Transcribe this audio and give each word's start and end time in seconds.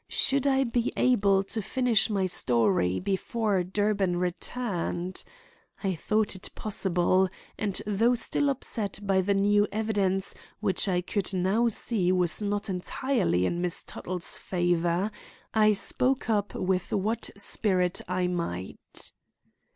Should 0.09 0.47
I 0.47 0.63
be 0.63 0.91
able 0.97 1.43
to 1.43 1.61
finish 1.61 2.09
my 2.09 2.25
story 2.25 2.99
before 2.99 3.61
Durbin 3.61 4.17
returned? 4.17 5.23
I 5.83 5.93
thought 5.93 6.33
it 6.35 6.49
possible, 6.55 7.29
and, 7.55 7.79
though 7.85 8.15
still 8.15 8.49
upset 8.49 8.97
by 9.03 9.21
this 9.21 9.37
new 9.37 9.67
evidence, 9.71 10.33
which 10.59 10.87
I 10.87 11.01
could 11.01 11.31
now 11.35 11.67
see 11.67 12.11
was 12.11 12.41
not 12.41 12.67
entirely 12.67 13.45
in 13.45 13.61
Miss 13.61 13.83
Tuttle's 13.83 14.37
favor, 14.39 15.11
I 15.53 15.73
spoke 15.73 16.31
up 16.31 16.55
with 16.55 16.91
what 16.91 17.29
spirit 17.37 18.01
I 18.07 18.25
might. 18.25 19.11